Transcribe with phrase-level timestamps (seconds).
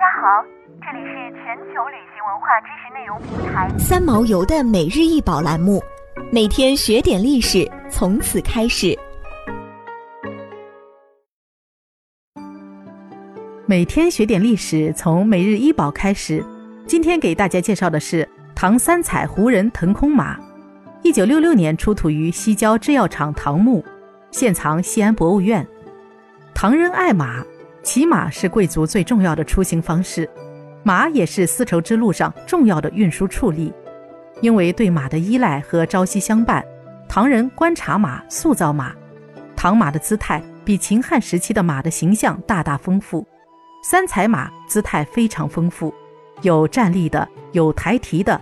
[0.00, 0.42] 家好，
[0.80, 5.78] 这里是全球旅行文化知识内容平台三毛游的每日一宝栏目，
[6.32, 8.98] 每天学点历史，从此开始。
[13.66, 16.42] 每天学点历史，从每日一宝开始。
[16.86, 18.26] 今天给大家介绍的是
[18.56, 20.34] 唐三彩胡人腾空马，
[21.02, 23.84] 一九六六年出土于西郊制药厂唐墓，
[24.30, 25.68] 现藏西安博物院。
[26.54, 27.44] 唐人爱马。
[27.82, 30.28] 骑马是贵族最重要的出行方式，
[30.82, 33.72] 马也是丝绸之路上重要的运输畜力。
[34.42, 36.64] 因为对马的依赖和朝夕相伴，
[37.08, 38.92] 唐人观察马、塑造马。
[39.56, 43.26] 唐马的姿态比秦汉时期的马的形象大大丰富。
[43.82, 45.92] 三彩马姿态非常丰富，
[46.42, 48.38] 有站立的，有抬蹄的。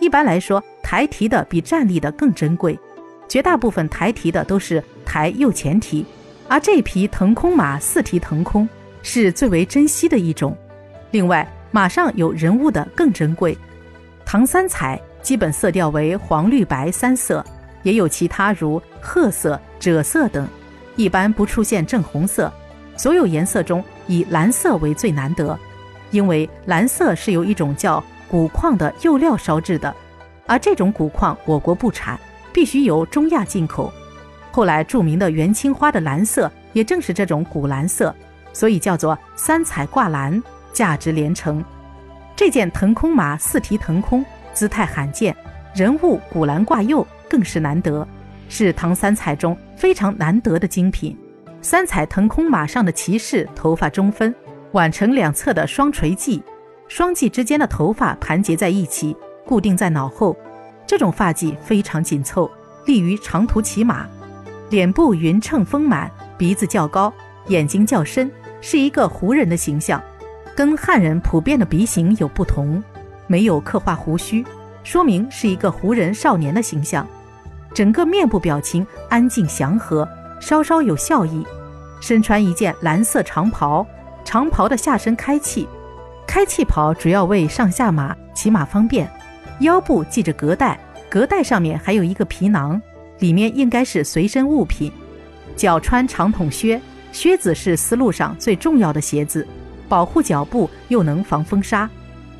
[0.00, 2.78] 一般来说，抬蹄的比站立的更珍贵。
[3.28, 6.04] 绝大部分抬蹄的都是抬右前蹄，
[6.48, 8.68] 而这匹腾空马四蹄腾空。
[9.02, 10.56] 是最为珍惜的一种。
[11.10, 13.56] 另外，马上有人物的更珍贵。
[14.24, 17.44] 唐三彩基本色调为黄、绿、白三色，
[17.82, 20.48] 也有其他如褐色、赭色等，
[20.96, 22.52] 一般不出现正红色。
[22.96, 25.58] 所有颜色中，以蓝色为最难得，
[26.10, 29.94] 因为蓝色是由一种叫钴矿的釉料烧制的，
[30.46, 32.18] 而这种钴矿我国不产，
[32.52, 33.92] 必须由中亚进口。
[34.52, 38.14] 后来著名的元青花的蓝色，也正是这种钴蓝色。
[38.52, 41.64] 所以叫做三彩挂蓝，价值连城。
[42.36, 45.36] 这件腾空马四蹄腾空，姿态罕见，
[45.74, 48.06] 人物古蓝挂釉更是难得，
[48.48, 51.16] 是唐三彩中非常难得的精品。
[51.62, 54.34] 三彩腾空马上的骑士头发中分，
[54.72, 56.42] 挽成两侧的双垂髻，
[56.88, 60.34] 双髻之间的头发盘结在一起，固定在脑后。
[60.86, 62.50] 这种发髻非常紧凑，
[62.86, 64.06] 利于长途骑马。
[64.70, 67.12] 脸部匀称丰满，鼻子较高，
[67.48, 68.30] 眼睛较深。
[68.60, 70.02] 是一个胡人的形象，
[70.54, 72.82] 跟汉人普遍的鼻形有不同，
[73.26, 74.44] 没有刻画胡须，
[74.84, 77.06] 说明是一个胡人少年的形象。
[77.72, 80.06] 整个面部表情安静祥和，
[80.40, 81.46] 稍稍有笑意。
[82.00, 83.86] 身穿一件蓝色长袍，
[84.24, 85.68] 长袍的下身开气，
[86.26, 89.10] 开气袍主要为上下马骑马方便。
[89.60, 90.78] 腰部系着革带，
[91.08, 92.80] 革带上面还有一个皮囊，
[93.18, 94.90] 里面应该是随身物品。
[95.56, 96.80] 脚穿长筒靴。
[97.12, 99.46] 靴子是丝路上最重要的鞋子，
[99.88, 101.88] 保护脚步又能防风沙。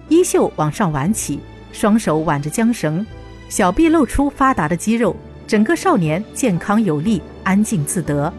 [0.09, 1.41] 衣袖往上挽起，
[1.73, 3.05] 双手挽着缰绳，
[3.49, 5.15] 小臂露出发达的肌肉，
[5.47, 8.33] 整个少年健康有力，安静自得。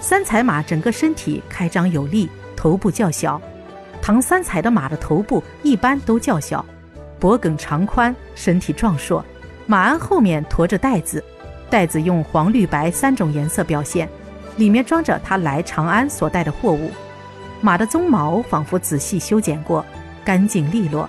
[0.00, 3.40] 三彩马整个身体开张有力，头部较小。
[4.00, 6.64] 唐三彩的马的头部一般都较小，
[7.18, 9.24] 脖颈长宽，身体壮硕。
[9.66, 11.22] 马鞍后面驮着袋子，
[11.68, 14.08] 袋子用黄、绿、白三种颜色表现。
[14.58, 16.90] 里面装着他来长安所带的货物，
[17.60, 19.82] 马的鬃毛仿佛仔细修剪过，
[20.24, 21.08] 干净利落。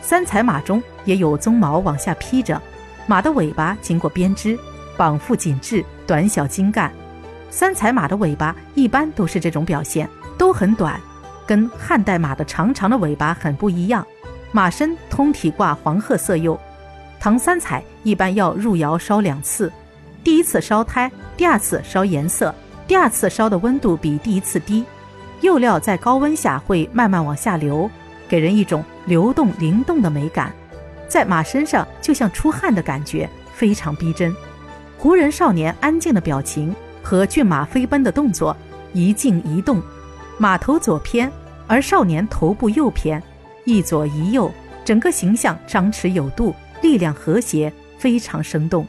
[0.00, 2.60] 三彩马中也有鬃毛往下披着，
[3.06, 4.58] 马的尾巴经过编织，
[4.96, 6.90] 绑缚紧致，短小精干。
[7.50, 10.98] 三彩马的尾巴一般都是这种表现，都很短，
[11.46, 14.06] 跟汉代马的长长的尾巴很不一样。
[14.50, 16.58] 马身通体挂黄褐色釉，
[17.20, 19.70] 唐三彩一般要入窑烧两次，
[20.24, 22.54] 第一次烧胎，第二次烧颜色。
[22.88, 24.82] 第二次烧的温度比第一次低，
[25.42, 27.88] 釉料在高温下会慢慢往下流，
[28.26, 30.50] 给人一种流动灵动的美感，
[31.06, 34.34] 在马身上就像出汗的感觉，非常逼真。
[34.96, 38.56] 胡人少年安静的表情和骏马飞奔的动作
[38.94, 39.82] 一静一动，
[40.38, 41.30] 马头左偏，
[41.66, 43.22] 而少年头部右偏，
[43.64, 44.50] 一左一右，
[44.82, 48.88] 整个形象张弛有度，力量和谐，非常生动。